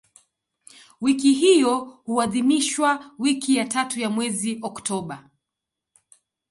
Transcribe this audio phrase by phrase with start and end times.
[1.01, 5.29] Wiki hiyo huadhimishwa wiki ya tatu ya mwezi Oktoba.